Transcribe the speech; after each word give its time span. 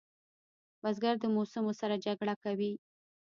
بزګر 0.81 1.15
د 1.19 1.25
موسمو 1.35 1.73
سره 1.81 1.95
جګړه 2.05 2.35
کوي 2.43 2.73